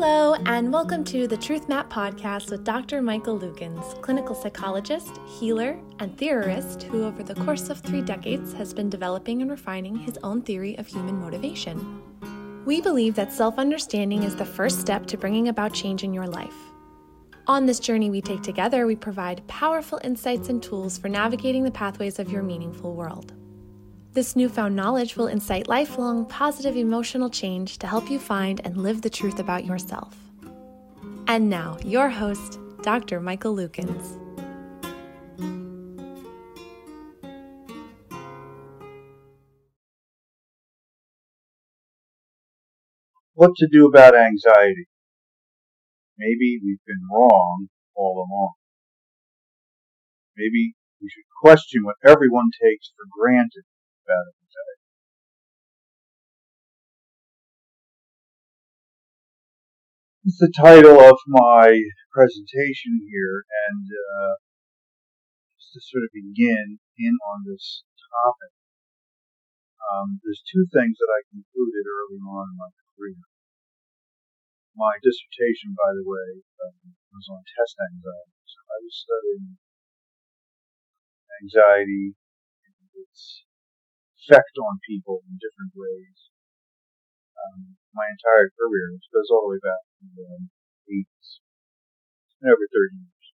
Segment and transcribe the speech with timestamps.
[0.00, 3.02] Hello, and welcome to the Truth Map podcast with Dr.
[3.02, 8.72] Michael Lukens, clinical psychologist, healer, and theorist who, over the course of three decades, has
[8.72, 12.00] been developing and refining his own theory of human motivation.
[12.64, 16.28] We believe that self understanding is the first step to bringing about change in your
[16.28, 16.54] life.
[17.48, 21.72] On this journey we take together, we provide powerful insights and tools for navigating the
[21.72, 23.32] pathways of your meaningful world.
[24.14, 29.02] This newfound knowledge will incite lifelong positive emotional change to help you find and live
[29.02, 30.16] the truth about yourself.
[31.26, 33.20] And now, your host, Dr.
[33.20, 34.16] Michael Lukens.
[43.34, 44.88] What to do about anxiety?
[46.18, 48.54] Maybe we've been wrong all along.
[50.34, 53.64] Maybe we should question what everyone takes for granted
[54.08, 54.88] anxiety.
[60.24, 61.72] It's the title of my
[62.12, 64.34] presentation here, and uh,
[65.56, 68.52] just to sort of begin in on this topic,
[69.88, 73.16] um, there's two things that I concluded early on in my career.
[74.76, 78.36] My dissertation, by the way, um, was on test anxiety.
[78.44, 79.56] So I was studying
[81.40, 83.47] anxiety and its
[84.28, 86.28] effect on people in different ways.
[87.40, 90.28] Um, my entire career, which goes all the way back to the
[90.92, 91.28] 80s,
[92.44, 93.24] and over 30 years.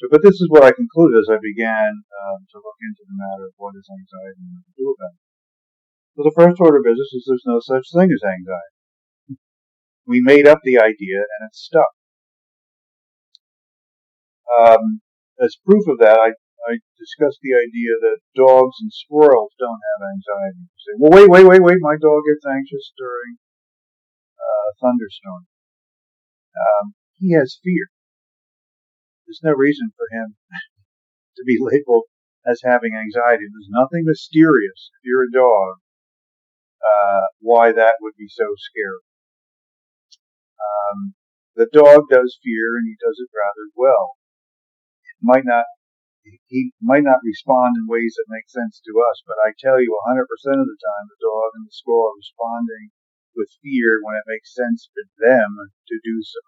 [0.00, 3.20] So, but this is what I concluded as I began um, to look into the
[3.20, 5.24] matter of what is anxiety and what to do about it.
[6.16, 8.74] So the first order of business is there's no such thing as anxiety.
[10.06, 11.92] We made up the idea and it stuck.
[14.50, 15.00] Um,
[15.40, 20.08] as proof of that, I I discussed the idea that dogs and squirrels don't have
[20.08, 20.64] anxiety.
[20.64, 21.80] You say, well, wait, wait, wait, wait.
[21.80, 23.36] My dog gets anxious during
[24.40, 25.44] uh, a thunderstorm.
[26.56, 27.92] Um, he has fear.
[29.26, 30.36] There's no reason for him
[31.36, 32.08] to be labeled
[32.46, 33.44] as having anxiety.
[33.48, 35.84] There's nothing mysterious if you're a dog
[36.84, 39.04] uh, why that would be so scary.
[40.60, 41.14] Um,
[41.56, 44.16] the dog does fear and he does it rather well.
[45.04, 45.64] It might not
[46.24, 49.92] he might not respond in ways that make sense to us, but I tell you
[50.08, 52.90] 100% of the time the dog and the squirrel are responding
[53.36, 56.40] with fear when it makes sense for them to do so.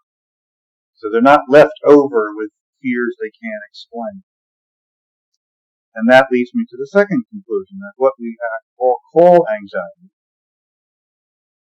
[0.94, 2.50] So they're not left over with
[2.80, 4.24] fears they can't explain.
[5.94, 8.36] And that leads me to the second conclusion that what we
[8.78, 10.12] all call anxiety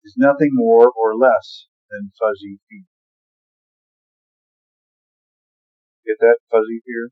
[0.03, 2.85] is nothing more or less than fuzzy fear.
[6.05, 7.11] Get that fuzzy fear?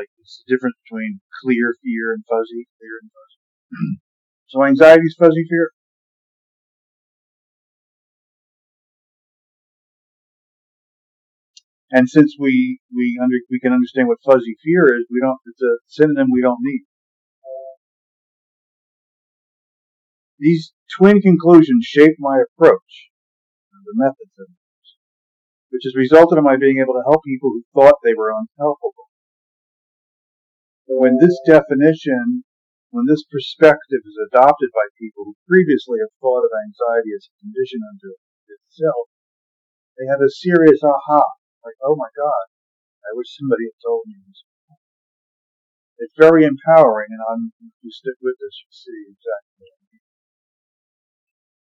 [0.00, 3.40] Like it's the difference between clear fear and fuzzy fear and fuzzy.
[3.68, 3.94] Mm-hmm.
[4.48, 5.68] so anxiety is fuzzy fear.
[11.92, 15.36] And since we we under we can understand what fuzzy fear is, we don't.
[15.44, 16.80] It's a synonym we don't need.
[20.38, 23.10] These twin conclusions shaped my approach,
[23.68, 24.48] and the methods of
[25.68, 29.09] which has resulted in my being able to help people who thought they were unhelpable
[30.98, 32.42] when this definition,
[32.90, 37.38] when this perspective is adopted by people who previously have thought of anxiety as a
[37.38, 38.18] condition unto
[38.50, 39.06] itself,
[39.94, 41.22] they have a serious aha,
[41.62, 42.44] like, oh my God,
[43.06, 44.42] I wish somebody had told me this.
[46.02, 49.80] It's very empowering, and I'm, if you stick with this, you'll see exactly what I
[49.94, 50.04] mean.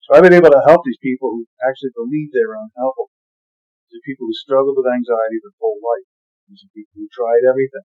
[0.00, 3.12] So I've been able to help these people who actually believe they're unhelpable.
[3.90, 6.08] These are people who struggled with anxiety their whole life.
[6.48, 7.84] These are people who tried everything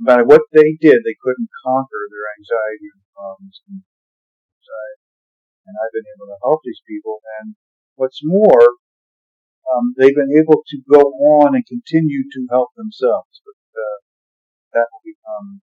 [0.00, 5.04] no matter what they did, they couldn't conquer their anxiety and problems and anxiety.
[5.68, 7.20] And I've been able to help these people.
[7.40, 7.52] And
[8.00, 8.80] what's more,
[9.68, 11.04] um, they've been able to go
[11.36, 13.44] on and continue to help themselves.
[13.44, 13.98] But uh,
[14.72, 15.60] that will become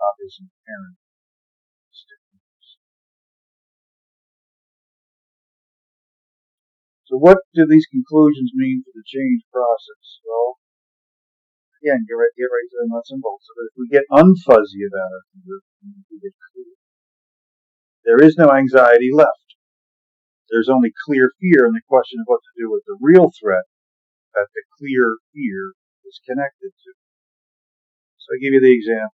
[0.00, 0.96] obvious and apparent.
[7.04, 10.24] So what do these conclusions mean for the change process?
[10.24, 10.56] Well,
[11.84, 13.68] again, get right, get right to the nuts and bolts of it.
[13.68, 15.60] If we get unfuzzy about our fear,
[16.08, 16.72] we get clear.
[18.08, 19.44] There is no anxiety left.
[20.48, 23.68] There's only clear fear and the question of what to do with the real threat
[24.32, 25.76] that the clear fear
[26.08, 26.90] is connected to.
[28.16, 29.16] So I give you the example.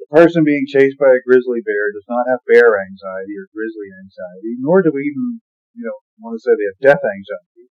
[0.00, 3.88] The person being chased by a grizzly bear does not have bear anxiety or grizzly
[3.92, 5.40] anxiety, nor do we even,
[5.76, 7.72] you know, want to say they have death anxiety.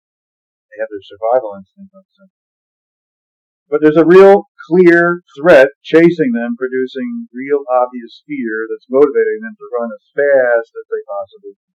[0.71, 2.38] They have their survival instinct on something.
[3.69, 9.57] But there's a real clear threat chasing them, producing real obvious fear that's motivating them
[9.57, 11.77] to run as fast as they possibly can.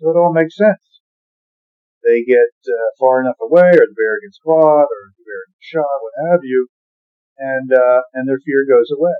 [0.00, 1.00] So it all makes sense.
[2.04, 5.62] They get uh, far enough away, or the bear gets caught, or the bear gets
[5.62, 6.66] shot, what have you,
[7.38, 9.14] and uh, and their fear goes away.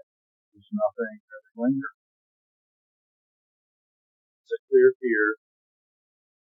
[0.52, 1.98] There's nothing that lingers.
[4.42, 5.36] It's a clear fear.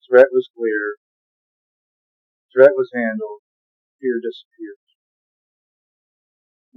[0.07, 1.01] Threat was clear.
[2.53, 3.41] Threat was handled.
[3.99, 4.86] Fear disappears.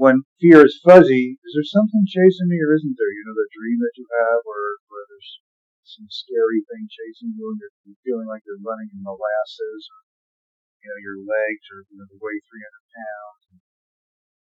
[0.00, 3.12] When fear is fuzzy, is there something chasing me or isn't there?
[3.12, 5.44] You know, the dream that you have where, where there's
[5.84, 10.00] some scary thing chasing you and you're feeling like you're running in molasses or,
[10.80, 13.42] you know, your legs are, you know, the way 300 pounds.
[13.52, 13.60] And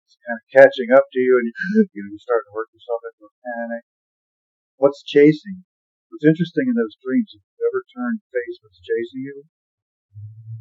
[0.04, 1.54] it's kind of catching up to you and you,
[1.96, 3.84] you know, you start to work yourself into a panic.
[4.76, 5.64] What's chasing?
[6.12, 9.48] What's interesting in those dreams, if you ever turn face what's chasing you,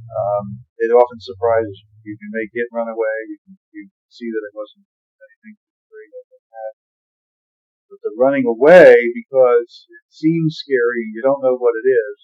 [0.09, 2.13] um, it often surprises you.
[2.13, 3.17] You can make it run away.
[3.29, 4.85] You can you see that it wasn't
[5.19, 5.55] anything
[5.89, 6.73] great like that.
[7.89, 12.15] But the running away because it seems scary and you don't know what it is,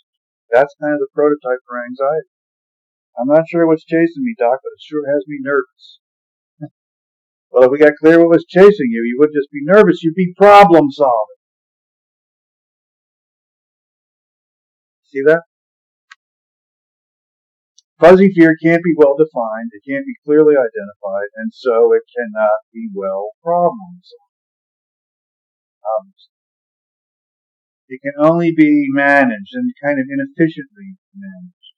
[0.53, 2.29] that's kind of the prototype for anxiety.
[3.19, 5.99] I'm not sure what's chasing me, Doc, but it sure has me nervous.
[7.51, 10.15] well, if we got clear what was chasing you, you wouldn't just be nervous, you'd
[10.15, 11.39] be problem solving.
[15.11, 15.43] See that?
[18.01, 22.65] Fuzzy fear can't be well defined, it can't be clearly identified, and so it cannot
[22.74, 24.42] be well problem solved.
[25.86, 26.13] Um,
[27.94, 31.77] it can only be managed and kind of inefficiently managed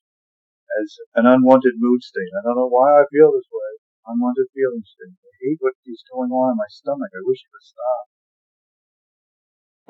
[0.80, 2.32] as an unwanted mood state.
[2.40, 3.72] I don't know why I feel this way.
[4.08, 5.20] Unwanted feeling state.
[5.20, 7.12] I hate what is going on in my stomach.
[7.12, 8.04] I wish it would stop.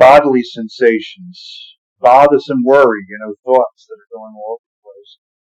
[0.01, 4.62] Bodily sensations, bothersome worry, you know, thoughts that are going all.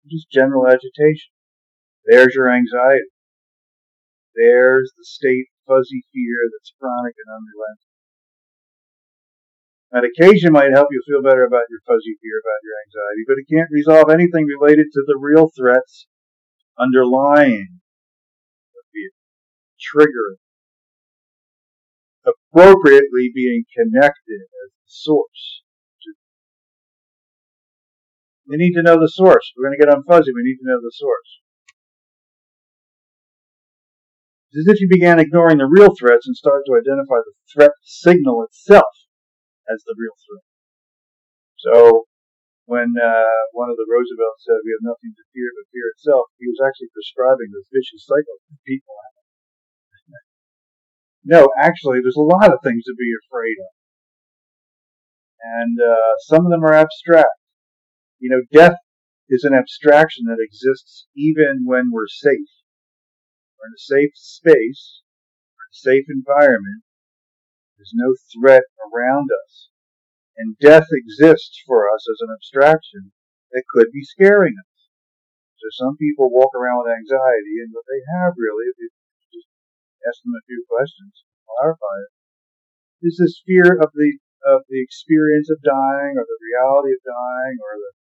[0.10, 1.32] Just general agitation.
[2.06, 3.10] There's your anxiety.
[4.36, 7.86] There's the state fuzzy fear that's chronic and unrelenting.
[9.92, 13.48] Medication might help you feel better about your fuzzy fear about your anxiety, but it
[13.50, 16.08] can't resolve anything related to the real threats
[16.78, 17.80] underlying
[18.74, 19.12] the fear,
[19.80, 20.38] triggering,
[22.26, 25.65] appropriately being connected as the source.
[28.48, 29.54] We need to know the source.
[29.58, 30.32] We're going to get on fuzzy.
[30.34, 31.42] We need to know the source.
[34.52, 37.76] It's as if you began ignoring the real threats and started to identify the threat
[37.84, 38.94] signal itself
[39.68, 40.46] as the real threat.
[41.58, 42.06] So
[42.66, 46.30] when uh, one of the Roosevelts said we have nothing to fear but fear itself,
[46.38, 49.16] he was actually prescribing this vicious cycle that people have.
[51.26, 53.74] no, actually, there's a lot of things to be afraid of.
[55.46, 57.38] And uh, some of them are abstract.
[58.20, 58.78] You know, death
[59.30, 62.52] is an abstraction that exists even when we're safe.
[63.58, 65.02] We're in a safe space,
[65.72, 66.84] a safe environment,
[67.78, 69.70] there's no threat around us.
[70.38, 73.12] And death exists for us as an abstraction
[73.52, 74.76] that could be scaring us.
[75.60, 78.90] So some people walk around with anxiety, and what they have really, if you
[79.32, 79.48] just
[80.08, 82.12] ask them a few questions, clarify it,
[83.08, 87.58] is this fear of the of the experience of dying, or the reality of dying,
[87.66, 87.94] or the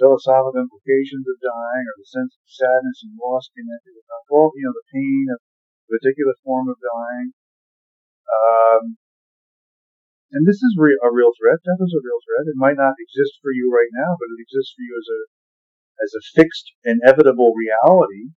[0.00, 4.64] philosophical implications of dying, or the sense of sadness and loss connected with well, you
[4.64, 7.36] know, the pain of a particular form of dying.
[8.32, 8.96] Um,
[10.32, 11.60] and this is re- a real threat.
[11.60, 12.48] Death is a real threat.
[12.48, 15.20] It might not exist for you right now, but it exists for you as a
[16.00, 18.32] as a fixed, inevitable reality.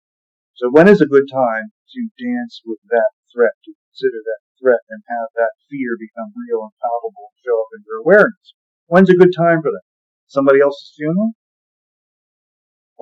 [0.58, 4.82] So when is a good time to dance with that threat, to consider that threat,
[4.89, 8.58] and have that fear become real and palpable and show up in your awareness?
[8.89, 9.86] When's a good time for that?
[10.25, 11.38] Somebody else's funeral?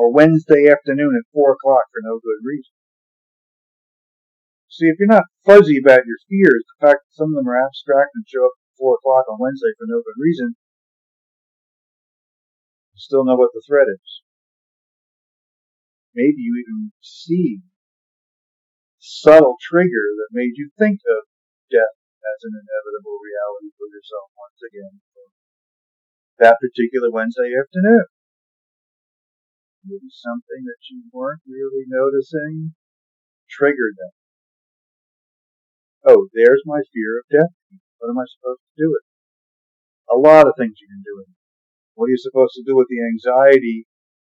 [0.01, 2.73] Or Wednesday afternoon at four o'clock for no good reason?
[4.65, 7.61] See, if you're not fuzzy about your fears, the fact that some of them are
[7.61, 10.57] abstract and show up at 4 o'clock on Wednesday for no good reason,
[12.97, 14.25] you still know what the threat is.
[16.17, 17.61] Maybe you even see
[18.97, 21.29] subtle trigger that made you think of
[21.69, 21.93] death
[22.25, 25.29] as an inevitable reality for yourself once again for
[26.41, 28.09] that particular Wednesday afternoon.
[29.83, 32.75] Maybe something that you weren't really noticing
[33.49, 34.13] triggered that.
[36.05, 37.53] Oh, there's my fear of death.
[37.97, 39.11] What am I supposed to do with it?
[40.13, 41.39] A lot of things you can do with it.
[41.95, 43.85] What are you supposed to do with the anxiety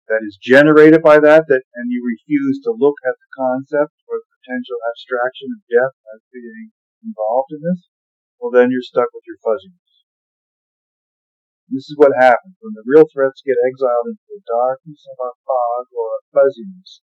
[0.08, 4.18] that is generated by that, that and you refuse to look at the concept or
[4.18, 6.70] the potential abstraction of death as being
[7.02, 7.88] involved in this?
[8.38, 9.83] Well, then you're stuck with your fuzziness.
[11.74, 15.34] This is what happens when the real threats get exiled into the darkness of our
[15.42, 17.02] fog or our fuzziness.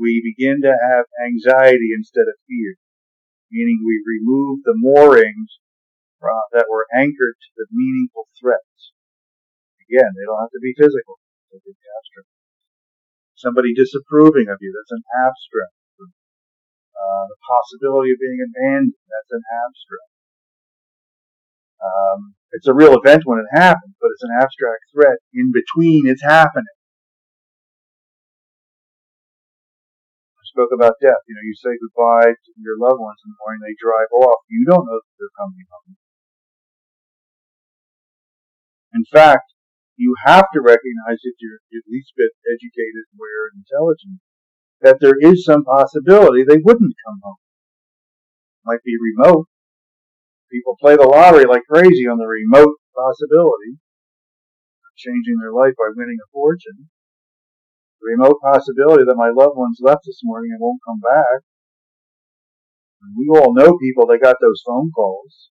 [0.00, 2.80] We begin to have anxiety instead of fear,
[3.52, 5.60] meaning we remove the moorings
[6.56, 8.96] that were anchored to the meaningful threats.
[9.84, 11.20] Again, they don't have to be physical.
[11.52, 12.32] They can be abstract.
[13.36, 15.76] Somebody disapproving of you, that's an abstract.
[16.00, 20.17] Uh, the possibility of being abandoned, that's an abstract.
[21.78, 26.08] Um, it's a real event when it happens, but it's an abstract threat in between
[26.08, 26.76] it's happening.
[30.38, 31.22] I spoke about death.
[31.28, 34.42] You know, you say goodbye to your loved ones in the morning, they drive off.
[34.48, 35.96] You don't know that they're coming home.
[38.94, 39.52] In fact,
[39.96, 44.22] you have to recognize if you're at least bit educated, aware, and intelligent,
[44.80, 47.42] that there is some possibility they wouldn't come home.
[48.64, 49.48] Might be remote.
[50.50, 55.92] People play the lottery like crazy on the remote possibility of changing their life by
[55.92, 56.88] winning a fortune.
[58.00, 61.44] The remote possibility that my loved ones left this morning and won't come back.
[63.02, 65.50] And we all know people that got those phone calls.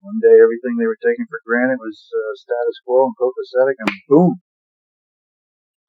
[0.00, 3.90] One day, everything they were taking for granted was uh, status quo and copacetic, and
[4.08, 4.42] boom,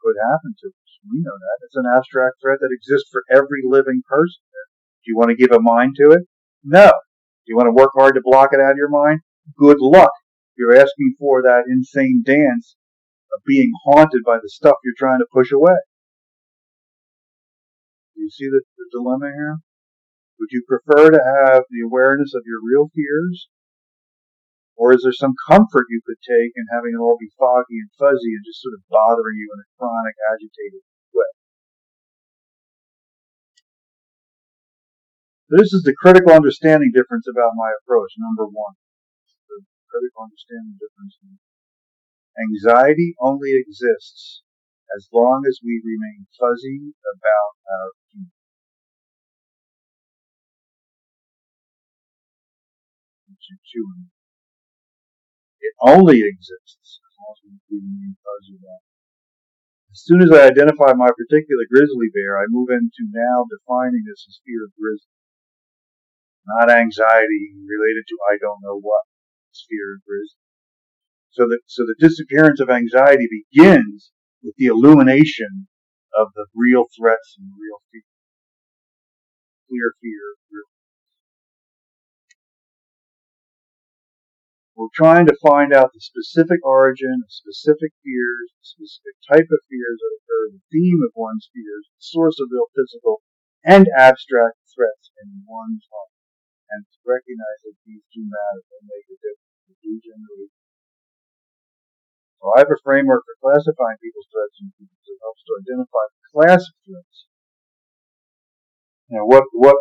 [0.01, 0.91] could happen to us.
[1.09, 1.65] We know that.
[1.65, 4.43] It's an abstract threat that exists for every living person.
[5.03, 6.27] Do you want to give a mind to it?
[6.63, 6.91] No.
[7.45, 9.19] You want to work hard to block it out of your mind?
[9.57, 10.11] Good luck.
[10.57, 12.75] You're asking for that insane dance
[13.33, 15.75] of being haunted by the stuff you're trying to push away.
[18.15, 19.57] Do you see the, the dilemma here?
[20.39, 23.49] Would you prefer to have the awareness of your real fears
[24.75, 27.93] or is there some comfort you could take in having it all be foggy and
[27.97, 30.81] fuzzy and just sort of bothering you in a chronic, agitated
[35.49, 38.75] This is the critical understanding difference about my approach, number one.
[39.49, 39.59] The
[39.91, 41.19] critical understanding difference.
[42.39, 44.41] Anxiety only exists
[44.95, 48.31] as long as we remain fuzzy about our feelings.
[55.59, 58.83] It only exists as long as we remain fuzzy about
[59.91, 64.25] As soon as I identify my particular grizzly bear, I move into now defining this
[64.27, 65.11] as fear of grizzly.
[66.45, 69.05] Not anxiety related to I don't know what.
[69.69, 70.43] Fear of grizzly.
[71.31, 75.67] So that so the disappearance of anxiety begins with the illumination
[76.17, 78.03] of the real threats and real fear.
[79.69, 80.69] Clear fear, real
[84.75, 89.61] We're trying to find out the specific origin of specific fears, the specific type of
[89.69, 93.21] fears that occur, the theme of one's fears, the source of real physical
[93.63, 96.12] and abstract threats in one's heart,
[96.73, 99.61] and to recognize that these do matter and make a difference.
[99.69, 100.49] They do generally.
[102.41, 106.05] So I have a framework for classifying people's threats and fears that helps to identify
[106.09, 107.17] the class of threats.
[109.13, 109.77] Now, what what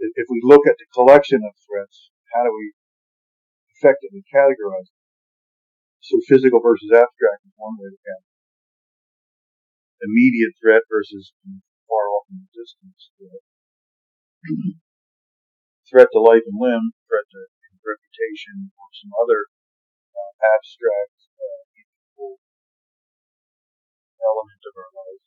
[0.00, 2.10] if we look at the collection of threats?
[2.32, 2.74] How do we
[3.84, 4.92] effectively categorized.
[6.00, 8.32] So physical versus abstract is one way to categorize.
[10.04, 11.32] Immediate threat versus
[11.88, 13.44] far off in the distance threat.
[15.94, 17.40] Threat to life and limb, threat to
[17.86, 19.46] reputation, or some other
[20.10, 22.34] uh, abstract uh,
[24.18, 25.22] element of our life,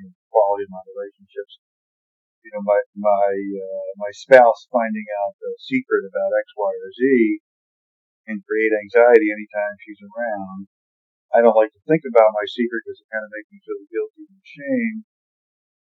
[0.00, 1.62] you know, quality of my relationships.
[2.42, 6.90] You know, my my uh, my spouse finding out the secret about X, Y, or
[6.90, 7.00] Z
[8.30, 10.70] and create anxiety anytime she's around.
[11.34, 13.82] I don't like to think about my secret because it kind of makes me feel
[13.90, 14.96] guilty and shame.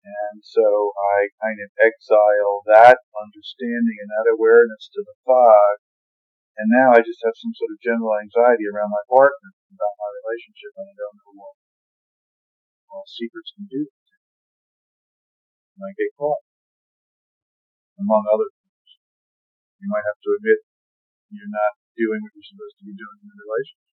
[0.01, 0.65] And so
[0.97, 5.77] I kind of exile that understanding and that awareness to the fog.
[6.57, 10.09] And now I just have some sort of general anxiety around my partner, about my
[10.25, 11.55] relationship, and I don't know what
[12.91, 13.87] all secrets can do.
[15.77, 16.43] And I get caught,
[18.01, 18.89] among other things.
[19.79, 20.59] You might have to admit
[21.31, 23.89] you're not doing what you're supposed to be doing in the relationship.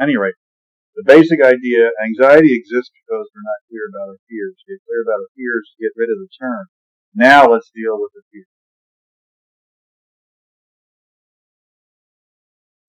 [0.00, 0.38] Any rate,
[0.94, 4.56] the basic idea, anxiety exists because we're not clear about our fears.
[4.68, 6.64] Get clear about our fears, to get rid of the term.
[7.16, 8.48] Now let's deal with the fear.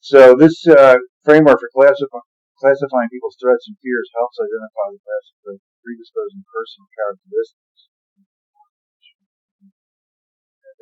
[0.04, 2.28] So this uh, framework for classifying,
[2.60, 5.26] classifying people's threats and fears helps identify the class
[5.80, 7.92] predisposing personal characteristics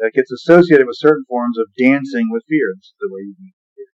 [0.01, 2.73] that gets associated with certain forms of dancing with fear.
[2.77, 3.93] This is the way you meet fear.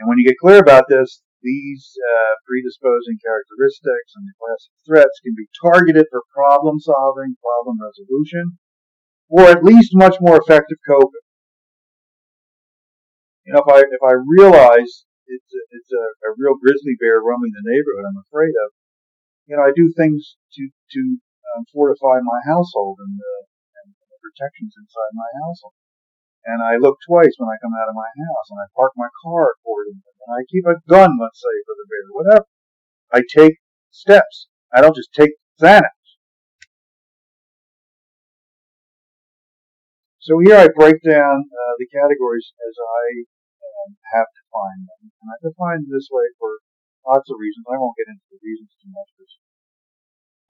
[0.00, 5.16] And when you get clear about this, these uh, predisposing characteristics and the classic threats
[5.24, 8.58] can be targeted for problem solving, problem resolution,
[9.28, 11.26] or at least much more effective coping.
[13.46, 17.22] You know, if I if I realize it's a, it's a, a real grizzly bear
[17.24, 18.68] roaming the neighborhood I'm afraid of,
[19.48, 21.00] you know, I do things to to
[21.56, 23.42] um, fortify my household and uh,
[24.20, 25.74] protections inside my household.
[26.46, 29.08] And I look twice when I come out of my house, and I park my
[29.22, 32.46] car accordingly, and I keep a gun, let's say, for the bear, whatever.
[33.12, 33.58] I take
[33.90, 34.48] steps.
[34.72, 35.92] I don't just take Xanax.
[40.20, 43.04] So here I break down uh, the categories as I
[43.60, 46.60] um, have defined them, and I define them this way for
[47.08, 47.66] lots of reasons.
[47.66, 49.34] I won't get into the reasons too much because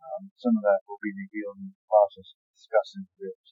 [0.02, 3.50] um, some of that will be revealed in the process of discussing the various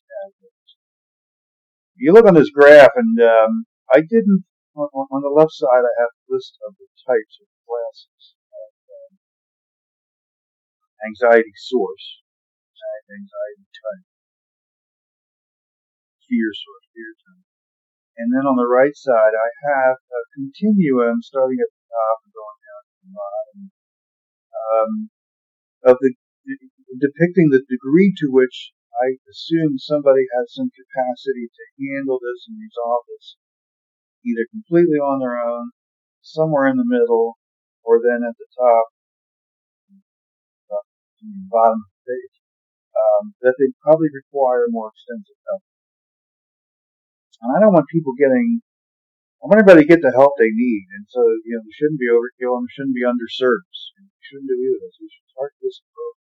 [1.99, 5.95] you look on this graph, and um, I didn't, on, on, the left side, I
[5.99, 9.13] have a list of the types of classes um,
[11.07, 12.23] anxiety source,
[13.11, 14.07] anxiety type,
[16.29, 17.47] fear source, fear type.
[18.19, 22.33] And then on the right side, I have a continuum starting at the top and
[22.35, 23.59] going down to the bottom
[24.59, 24.93] um,
[25.87, 26.11] of the
[26.99, 32.59] depicting the degree to which I assume somebody has some capacity to handle this and
[32.59, 33.39] resolve this
[34.27, 35.71] either completely on their own,
[36.23, 37.39] somewhere in the middle,
[37.85, 38.87] or then at the top,
[40.75, 40.85] uh,
[41.49, 42.37] bottom of the page,
[42.93, 45.63] um, that they probably require more extensive help.
[47.43, 48.61] And I don't want people getting,
[49.39, 50.85] I want everybody to get the help they need.
[50.99, 53.71] And so, you know, we shouldn't be overkill and we shouldn't be underserved.
[54.03, 54.91] We shouldn't do either.
[54.99, 56.18] We should start this approach.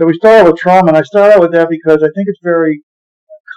[0.00, 2.24] So we start out with trauma, and I start out with that because I think
[2.24, 2.80] it's very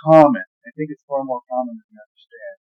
[0.04, 0.44] common.
[0.44, 2.56] I think it's far more common than you understand.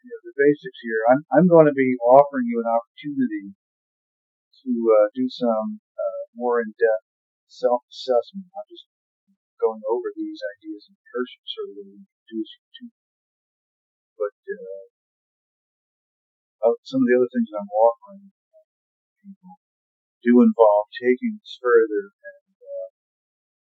[0.00, 1.04] You know, the basics here.
[1.12, 6.64] I'm, I'm going to be offering you an opportunity to uh, do some uh, more
[6.64, 7.04] in-depth
[7.52, 8.88] self-assessment, I'm just
[9.60, 12.88] going over these ideas in person, sort of introduce you to.
[14.16, 18.32] But uh, some of the other things I'm offering
[19.20, 19.60] people
[20.24, 22.45] do involve taking this further and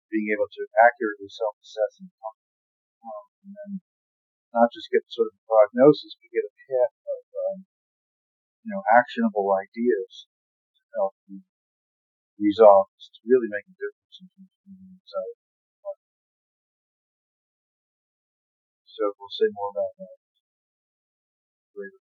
[0.09, 3.71] being able to accurately self-assess and um, and then
[4.51, 7.57] not just get sort of a prognosis, but get a path of um,
[8.65, 10.27] you know actionable ideas
[10.75, 11.41] to help you
[12.41, 15.39] resolve to really make a difference in terms of anxiety.
[18.99, 20.17] So we'll say more about that
[21.71, 22.03] later.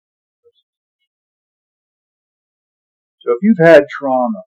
[3.24, 4.44] So if you've had trauma,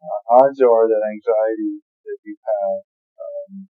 [0.00, 2.82] uh, odds are that anxiety that you have
[3.18, 3.66] um,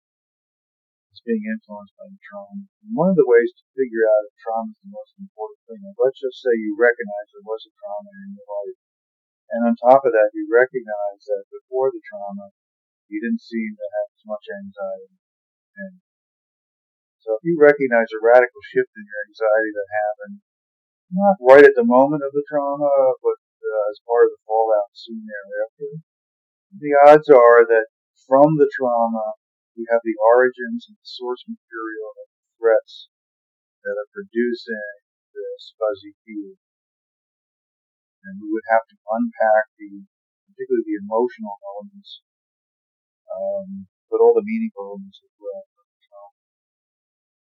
[1.11, 2.63] is being influenced by the trauma.
[2.87, 5.83] And one of the ways to figure out if trauma is the most important thing,
[5.83, 8.79] is let's just say you recognize there was a trauma in your life,
[9.51, 12.55] and on top of that, you recognize that before the trauma,
[13.11, 15.19] you didn't seem to have as much anxiety.
[15.83, 15.99] And
[17.19, 20.39] so if you recognize a radical shift in your anxiety that happened,
[21.13, 22.93] not right at the moment of the trauma,
[23.25, 26.05] but uh, as part of the fallout soon thereafter,
[26.77, 27.89] the odds are that
[28.29, 29.41] from the trauma,
[29.73, 33.09] we have the origins and the source material of the threats
[33.83, 34.93] that are producing
[35.33, 36.61] this fuzzy feeling.
[38.29, 40.05] And we would have to unpack the,
[40.53, 42.21] particularly the emotional elements,
[43.33, 45.65] um, but all the meaningful elements as well.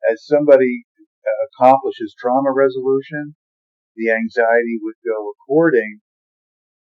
[0.04, 0.84] As somebody
[1.48, 3.40] accomplishes trauma resolution,
[3.96, 6.02] the anxiety would go according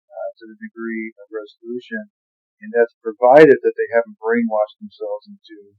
[0.09, 2.09] uh, to the degree of resolution
[2.61, 5.77] and that's provided that they haven't brainwashed themselves into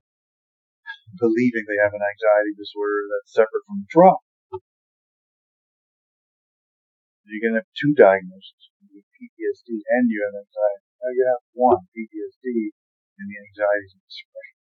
[1.19, 4.21] believing they have an anxiety disorder that's separate from trauma.
[7.25, 10.87] You're going to have two diagnoses, you have PTSD and you have anxiety.
[11.01, 12.47] Now you have one, PTSD,
[13.17, 14.61] and the anxiety and expression.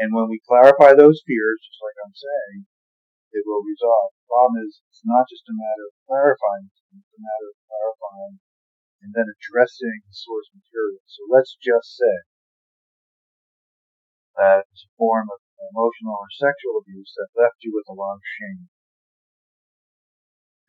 [0.00, 2.66] And when we clarify those fears, just like I'm saying,
[3.36, 4.16] it will resolve.
[4.16, 8.34] The problem is, it's not just a matter of clarifying, it's a matter of clarifying
[9.04, 11.04] and then addressing the source material.
[11.04, 12.16] So let's just say
[14.40, 15.44] that it's a form of
[15.76, 18.72] emotional or sexual abuse that left you with a lot of shame.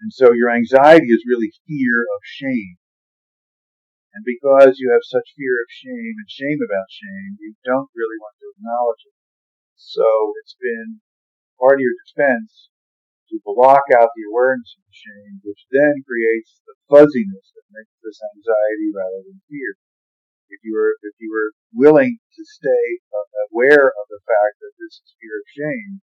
[0.04, 2.76] And so your anxiety is really fear of shame.
[4.12, 8.20] And because you have such fear of shame and shame about shame, you don't really
[8.20, 9.16] want to acknowledge it.
[9.76, 11.00] So it's been
[11.60, 12.75] part of your defense
[13.30, 17.96] to block out the awareness of the shame, which then creates the fuzziness that makes
[18.02, 19.78] this anxiety rather than fear.
[20.50, 22.86] If you were if you were willing to stay
[23.50, 26.06] aware of the fact that this is fear of shame,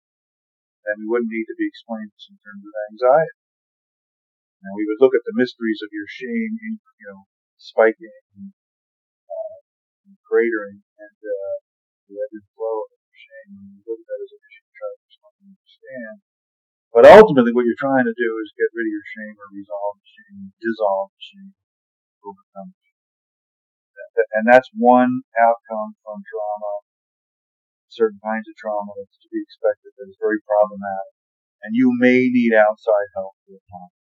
[0.85, 3.41] then we wouldn't need to be explained this in terms of anxiety.
[4.61, 7.25] And we would look at the mysteries of your shame, you know,
[7.57, 8.53] spiking and,
[9.29, 9.57] uh,
[10.05, 11.55] and cratering, and uh,
[12.09, 13.49] the ebb and flow of your shame.
[13.57, 14.67] And we look at that as an issue
[15.17, 16.26] try to understand.
[16.97, 20.01] But ultimately, what you're trying to do is get rid of your shame or resolve
[20.01, 21.53] the shame, dissolve the shame,
[22.25, 23.05] overcome the shame.
[24.33, 26.73] And that's one outcome from trauma.
[27.85, 31.13] certain kinds of trauma that's to be expected that is very problematic.
[31.61, 33.93] And you may need outside help for a time.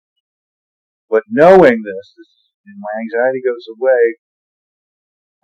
[1.05, 2.33] But knowing this, this
[2.65, 4.17] and my anxiety goes away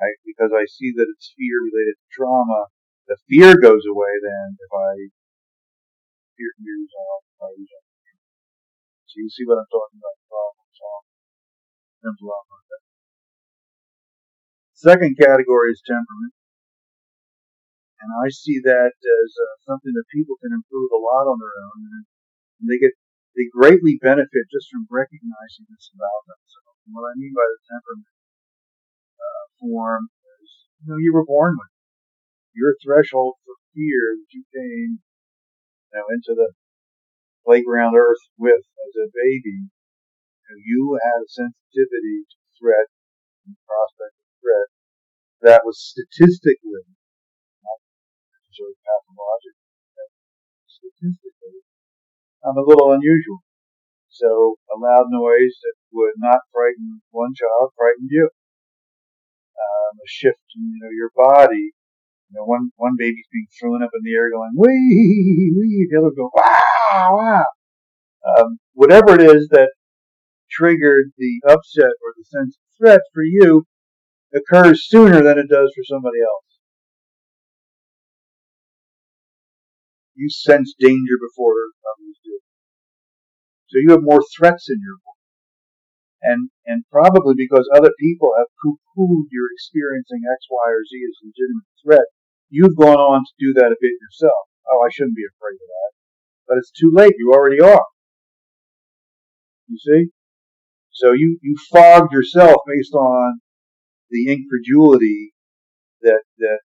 [0.02, 2.74] I, because I see that it's fear related to trauma.
[3.06, 5.14] The fear goes away then if I
[6.34, 7.33] fear can be resolved.
[9.08, 10.24] So you see what I'm talking about?
[14.84, 16.36] Second category is temperament.
[18.04, 21.56] And I see that as uh, something that people can improve a lot on their
[21.56, 22.04] own.
[22.60, 22.92] And they get,
[23.32, 26.84] they greatly benefit just from recognizing this about themselves.
[26.84, 28.12] And what I mean by the temperament
[29.16, 30.12] uh, form
[30.44, 31.72] is, you know, you were born with.
[32.52, 36.52] Your threshold for fear that you came, you know, into the
[37.46, 39.68] playground earth with as a baby,
[40.50, 42.88] you, you had a sensitivity to threat
[43.46, 44.70] and prospect of threat
[45.44, 46.88] that was statistically,
[47.64, 47.80] not
[48.32, 49.72] necessarily pathologically,
[50.68, 51.60] statistically,
[52.48, 53.44] um, a little unusual.
[54.14, 58.30] So a loud noise that would not frighten one child frightened you.
[59.58, 61.74] Um, a shift in you know your body.
[62.32, 65.88] You know, one one baby's being thrown up in the air, going wee wee.
[65.90, 67.46] The other go wow wow.
[68.38, 69.72] Um, whatever it is that
[70.52, 73.66] triggered the upset or the sense of threat for you
[74.34, 76.46] occurs sooner than it does for somebody else.
[80.16, 82.40] You sense danger before others do.
[83.70, 85.13] So you have more threats in your world.
[86.24, 91.20] And, and probably because other people have poo-pooed your experiencing X, Y, or Z as
[91.20, 92.08] a legitimate threat,
[92.50, 94.48] you've gone on to do that a bit yourself.
[94.72, 95.92] Oh, I shouldn't be afraid of that.
[96.48, 97.16] But it's too late.
[97.20, 97.86] You already are.
[99.68, 100.12] You see?
[100.92, 103.42] So you, you fogged yourself based on
[104.14, 105.34] the incredulity
[106.06, 106.60] that that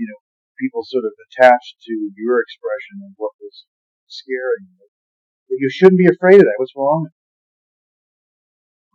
[0.00, 0.20] you know
[0.58, 3.68] people sort of attached to your expression of what was
[4.06, 4.88] scaring you.
[5.60, 6.56] You shouldn't be afraid of that.
[6.56, 7.10] What's wrong?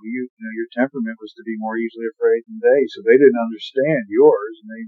[0.04, 3.20] You, you know, your temperament was to be more easily afraid than they, so they
[3.20, 4.84] didn't understand yours, and they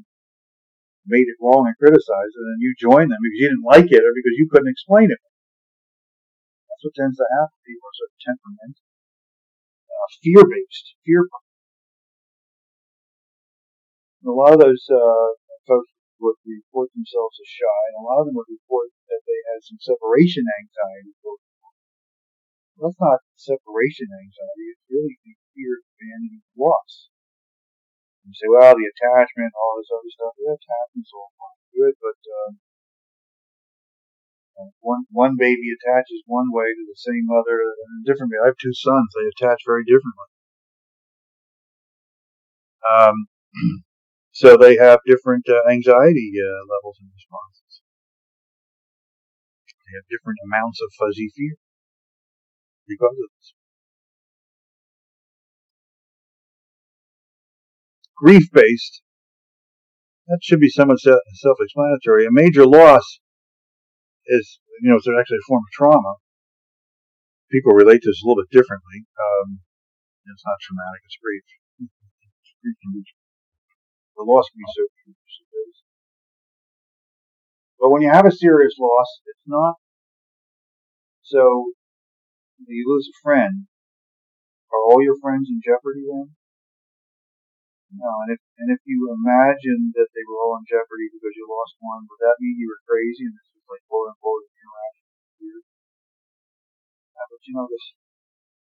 [1.05, 4.03] made it wrong and criticized it, and you joined them because you didn't like it
[4.05, 5.21] or because you couldn't explain it.
[6.69, 7.57] That's what tends to happen.
[7.67, 8.85] People are sort of temperamental,
[9.89, 11.27] uh, fear-based, fear
[14.21, 15.29] and a lot of those uh,
[15.65, 15.89] folks
[16.21, 19.65] would report themselves as shy, and a lot of them would report that they had
[19.65, 21.17] some separation anxiety.
[21.25, 21.41] Well,
[22.81, 24.65] that's not separation anxiety.
[24.73, 27.13] It's really the fear of abandonment loss.
[28.25, 30.33] You say, well, the attachment, all this other stuff.
[30.37, 32.49] The attachment's all fine, good, but uh,
[34.81, 38.33] one one baby attaches one way to the same mother, and a different.
[38.33, 38.41] baby.
[38.45, 40.29] I have two sons; they attach very differently.
[42.85, 43.15] Um,
[44.31, 47.83] So they have different uh, anxiety uh, levels and responses.
[49.67, 51.59] They have different amounts of fuzzy fear
[52.91, 53.53] because of this.
[58.17, 59.01] Grief based,
[60.27, 62.25] that should be somewhat self explanatory.
[62.25, 63.19] A major loss
[64.27, 66.13] is, you know, it's actually a form of trauma.
[67.51, 69.07] People relate to this a little bit differently.
[69.17, 69.59] Um,
[70.27, 71.43] it's not traumatic, it's grief.
[74.15, 74.85] The loss can be so.
[77.81, 79.73] But when you have a serious loss, it's not
[81.23, 81.73] so
[82.67, 83.67] you lose a friend.
[84.71, 86.35] Are all your friends in jeopardy then?
[87.91, 91.43] No, and if and if you imagine that they were all in jeopardy because you
[91.43, 95.11] lost one, would that mean you were crazy and this was like quote unquote irrational
[95.35, 95.59] fear?
[97.19, 97.85] Yeah, but you know this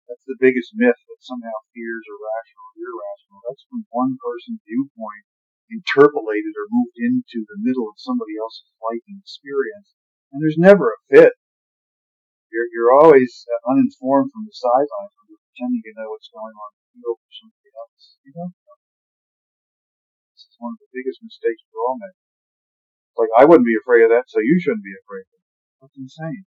[0.10, 3.40] that's the biggest myth that somehow fears are rational or irrational.
[3.46, 5.30] That's from one person's viewpoint
[5.70, 9.94] interpolated or moved into the middle of somebody else's life and experience.
[10.34, 11.38] And there's never a fit.
[12.50, 16.56] You're, you're always uh, uninformed from the sidelines when you're pretending to know what's going
[16.56, 18.18] on in the field for somebody else.
[18.26, 18.78] You don't know.
[20.34, 22.18] This is one of the biggest mistakes we all make.
[22.18, 25.46] It's like, I wouldn't be afraid of that, so you shouldn't be afraid of it.
[25.82, 26.50] That's insane.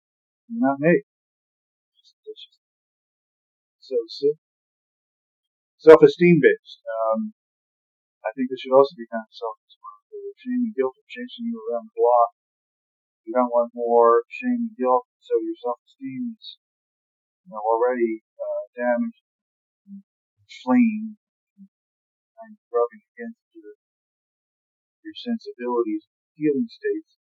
[0.48, 1.04] You're not me.
[2.00, 2.56] It's just,
[3.84, 4.28] so, so
[5.82, 6.80] self-esteem based.
[6.88, 7.36] Um,
[8.22, 10.32] I think this should also be kind of self-explanatory.
[10.40, 12.30] Shame and guilt are chasing you around the block.
[13.22, 16.58] You don't want more shame and guilt, so your self-esteem is,
[17.46, 19.22] you know, already uh, damaged,
[19.86, 20.02] and
[20.42, 21.22] inflamed,
[21.62, 23.78] and rubbing against your
[25.06, 27.18] your sensibilities, feeling states,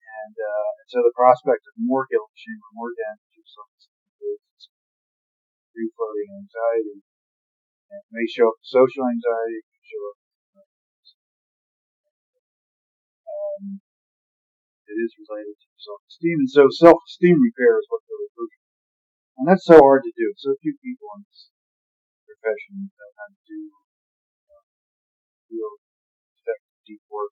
[0.00, 3.44] and uh, and so the prospect of more guilt, and shame, or more damage to
[3.44, 4.72] self-esteem is
[5.76, 7.04] free-floating anxiety.
[7.92, 10.16] And it may show up social anxiety, it can show up
[14.92, 16.36] it is related to self-esteem.
[16.44, 18.64] And so self-esteem repair is what's really crucial.
[19.40, 20.28] And that's so hard to do.
[20.36, 21.48] So few people in this
[22.28, 23.60] profession know how to do
[24.52, 24.64] uh,
[25.48, 25.72] real
[26.36, 27.32] effective deep work.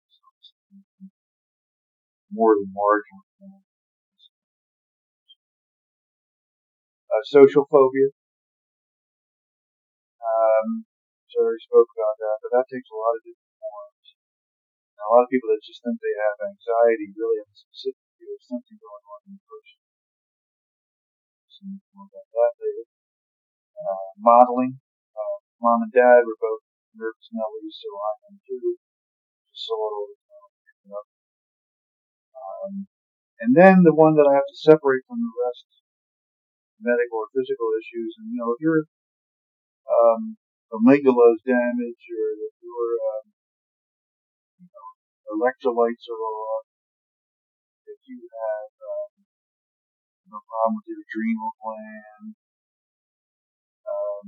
[2.33, 3.29] More than marginal.
[7.13, 8.09] Uh, social phobia.
[10.17, 10.89] Um,
[11.29, 13.23] so spoke about that, but that takes a lot of
[15.03, 18.33] a lot of people that just think they have anxiety really have a specific view
[18.33, 19.81] of something going on in the person.
[21.51, 22.87] Some more about that later.
[23.77, 24.79] Uh, modeling.
[25.13, 26.63] Uh, mom and dad were both
[26.95, 28.79] nervous Nellies, so I am too.
[29.53, 31.07] Just it all the time.
[32.33, 32.73] Um,
[33.43, 35.67] and then the one that I have to separate from the rest
[36.83, 38.19] medical or physical issues.
[38.19, 38.85] And, you know, if your
[39.87, 40.37] um,
[40.75, 43.32] amygdala is damaged or if your um, you know,
[45.33, 46.67] electrolytes are off,
[47.89, 49.13] if you have um,
[50.29, 52.35] no problem with your adrenal gland,
[53.89, 54.25] um,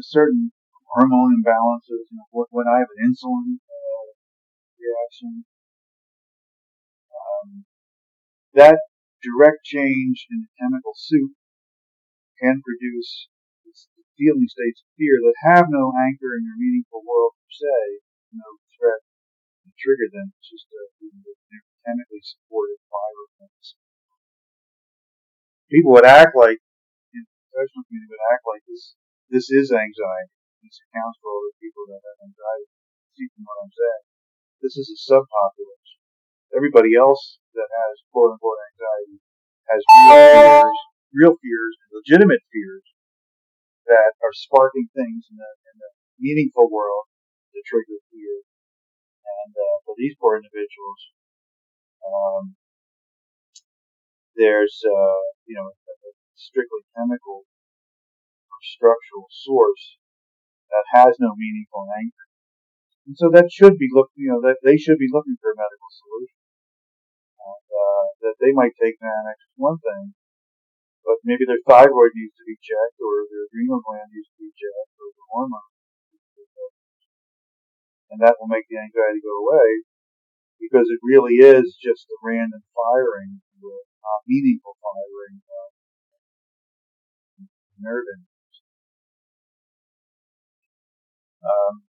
[0.00, 0.52] certain
[0.88, 2.08] hormone imbalances.
[2.10, 3.60] You know, when I have an insulin
[4.80, 5.44] reaction.
[7.12, 7.64] Um,
[8.54, 8.78] that
[9.22, 11.32] direct change in the chemical soup
[12.40, 13.28] can produce
[14.20, 18.04] feeling states of fear that have no anchor in your meaningful world per se,
[18.36, 18.44] no
[18.76, 19.00] threat
[19.64, 20.28] to trigger them.
[20.36, 20.84] It's just a
[21.88, 23.64] chemically supported environment.
[25.72, 26.60] People would act like,
[27.16, 28.92] in the professional community, would act like this.
[29.32, 30.36] This is anxiety.
[30.60, 32.68] This accounts for all the people that have anxiety.
[33.16, 34.04] See from what I'm saying.
[34.60, 36.00] This is a subpopulation.
[36.52, 39.22] Everybody else that has quote unquote anxiety
[39.70, 40.78] has real fears,
[41.14, 42.84] real fears, legitimate fears
[43.90, 45.90] that are sparking things in the, in the
[46.22, 47.10] meaningful world
[47.52, 48.46] to trigger fear.
[49.26, 51.00] And uh, for these poor individuals,
[52.06, 52.54] um,
[54.38, 55.94] there's uh, you know a
[56.38, 59.98] strictly chemical or structural source
[60.70, 62.26] that has no meaningful anchor.
[63.06, 65.58] And so that should be look, you know, that they should be looking for a
[65.58, 66.40] medical solution.
[67.42, 70.14] And, uh, that they might take Xanax is one thing,
[71.04, 74.52] but maybe their thyroid needs to be checked, or their adrenal gland needs to be
[74.52, 75.72] checked, or the hormone.
[78.10, 79.86] And that will make the anxiety go away,
[80.58, 85.68] because it really is just a random firing, not meaningful firing of
[87.78, 88.56] nerve endings.
[91.40, 91.88] Um,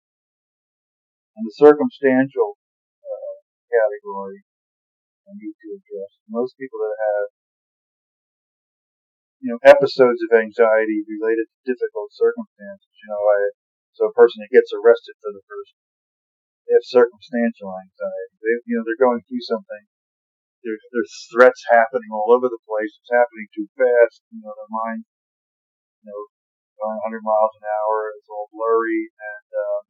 [1.36, 2.56] and the circumstantial
[3.04, 3.36] uh,
[3.68, 4.46] category
[5.28, 6.12] I need to address.
[6.30, 7.28] Most people that have
[9.44, 12.90] you know episodes of anxiety related to difficult circumstances.
[13.04, 13.40] You know, I,
[13.94, 15.76] so a person that gets arrested for the first
[16.64, 18.36] they have circumstantial anxiety.
[18.40, 19.84] They, you know, they're going through something.
[20.64, 22.96] There's, there's threats happening all over the place.
[22.96, 24.24] It's happening too fast.
[24.32, 25.04] You know, their mind,
[26.00, 26.22] you know,
[26.80, 28.16] going 100 miles an hour.
[28.16, 29.84] It's all blurry, and um,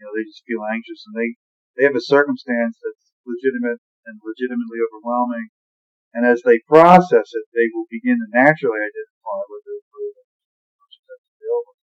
[0.00, 1.36] you know, they just feel anxious and they,
[1.76, 5.52] they have a circumstance that's legitimate and legitimately overwhelming.
[6.16, 9.68] And as they process it, they will begin to naturally identify with
[11.48, 11.76] available.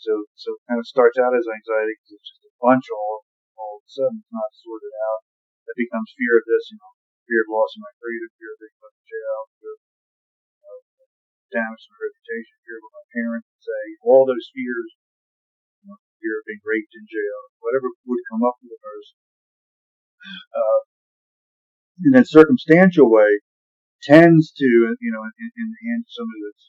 [0.00, 3.28] So, so it kind of starts out as anxiety because it's just a bunch all,
[3.60, 5.20] all of a sudden it's not sorted out.
[5.68, 6.92] It becomes fear of this, you know,
[7.28, 9.80] fear of loss of my freedom, fear of being put in jail, fear of
[10.66, 10.80] uh,
[11.52, 13.82] damage to my reputation, fear of what my parents would say.
[14.02, 14.90] All those fears
[15.84, 19.16] you know, fear of being raped in jail, whatever would come up with the person.
[20.52, 20.80] Uh,
[22.04, 23.40] in a circumstantial way,
[24.02, 26.66] tends to, you know, in, in the of somebody that's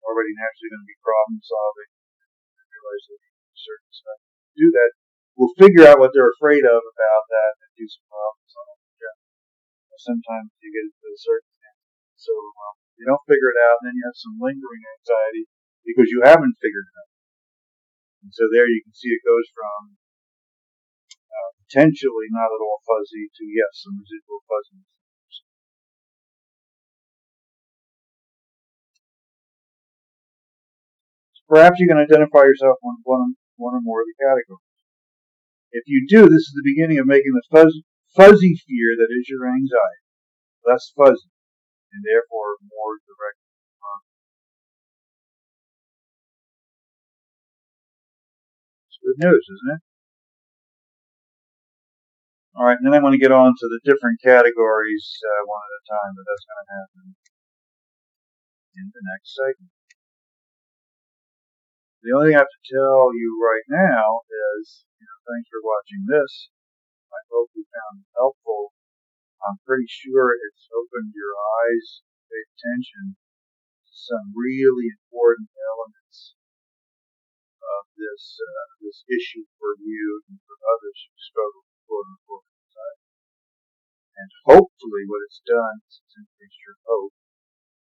[0.00, 1.90] already naturally going to be problem solving
[2.56, 3.20] and realize that
[3.52, 4.20] certain stuff
[4.56, 4.90] do that,
[5.36, 8.80] will figure out what they're afraid of about that and do some problem solving.
[8.96, 9.16] Yeah.
[10.00, 11.60] Sometimes you get into the circumstance
[12.20, 15.48] so um, you don't figure it out, and then you have some lingering anxiety
[15.88, 17.12] because you haven't figured it out.
[18.28, 19.96] And so there you can see it goes from
[21.70, 24.90] potentially not at all fuzzy to yes, some residual fuzziness.
[31.46, 34.66] Perhaps you can identify yourself with one, one or more of the categories.
[35.70, 37.70] If you do, this is the beginning of making the fuzz,
[38.14, 40.00] fuzzy fear that is your anxiety
[40.66, 41.30] less fuzzy
[41.92, 43.38] and therefore more direct
[49.00, 49.89] Good news, isn't it?
[52.60, 55.64] All right, and then I want to get on to the different categories uh, one
[55.64, 57.04] at a time, but that's going to happen
[58.76, 59.72] in the next segment.
[62.04, 65.64] The only thing I have to tell you right now is, you know, thanks for
[65.64, 66.52] watching this.
[67.08, 68.76] I hope you found it helpful.
[69.40, 71.32] I'm pretty sure it's opened your
[71.64, 76.36] eyes, pay attention to some really important elements
[77.56, 82.49] of this uh, this issue for you and for others who struggle quote unquote.
[84.20, 87.16] And hopefully, what it's done is it's increased your hope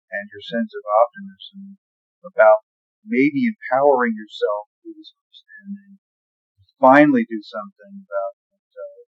[0.07, 1.75] and your sense of optimism
[2.23, 2.63] about
[3.03, 9.03] maybe empowering yourself through this understanding to finally do something about it, uh,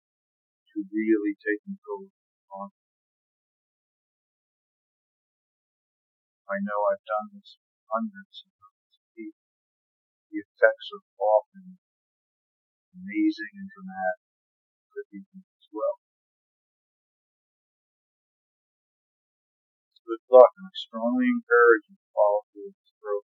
[0.73, 2.17] to really take control of
[2.49, 2.69] on.
[6.49, 7.61] I know I've done this
[7.93, 8.57] hundreds of
[9.13, 9.53] people.
[10.33, 11.77] The effects are often
[12.97, 14.33] amazing and dramatic
[14.97, 15.98] for people as well.
[20.09, 23.23] Good luck, and I strongly encourage you to follow through this program.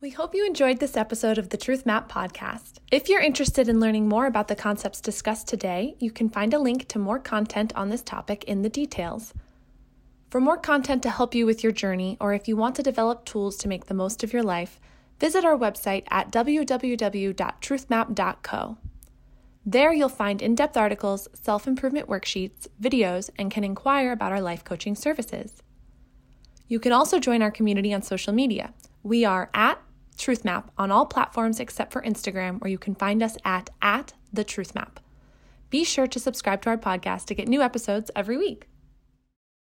[0.00, 2.78] We hope you enjoyed this episode of the Truth Map podcast.
[2.90, 6.58] If you're interested in learning more about the concepts discussed today, you can find a
[6.58, 9.34] link to more content on this topic in the details.
[10.30, 13.26] For more content to help you with your journey, or if you want to develop
[13.26, 14.80] tools to make the most of your life,
[15.20, 18.78] visit our website at www.truthmap.co.
[19.66, 24.40] There you'll find in depth articles, self improvement worksheets, videos, and can inquire about our
[24.40, 25.62] life coaching services.
[26.68, 28.74] You can also join our community on social media.
[29.02, 29.80] We are at
[30.16, 34.44] TruthMap on all platforms except for Instagram, where you can find us at, at the
[34.44, 35.00] Truth Map.
[35.70, 38.68] Be sure to subscribe to our podcast to get new episodes every week.